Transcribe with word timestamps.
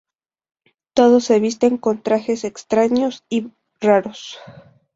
Todos 0.95 1.25
se 1.25 1.39
visten 1.39 1.77
con 1.77 2.01
trajes 2.01 2.43
extraños 2.43 3.23
y 3.29 3.51
raros. 3.79 4.39